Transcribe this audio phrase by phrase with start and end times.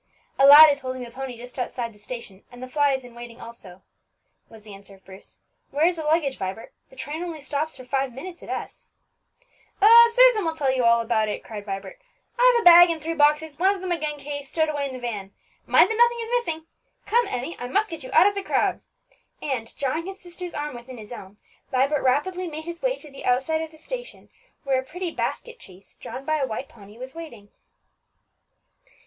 [0.39, 3.13] "A lad is holding the pony just outside the station, and the fly is in
[3.13, 3.83] waiting also,"
[4.49, 5.37] was the answer of Bruce.
[5.69, 6.73] "Where is the luggage, Vibert?
[6.89, 8.87] the train only stops for five minutes at S."
[10.11, 12.01] "Susan will tell you all about it," cried Vibert;
[12.39, 14.95] "I've a bag and three boxes, one of them a gun case, stowed away in
[14.95, 15.35] the van.
[15.67, 16.65] Mind that nothing is missing.
[17.05, 18.81] Come, Emmie, I must get you out of the crowd,"
[19.39, 21.37] and, drawing his sister's arm within his own,
[21.69, 24.29] Vibert rapidly made his way to the outside of the station,
[24.63, 27.49] where a pretty basket chaise, drawn by a white pony, was waiting.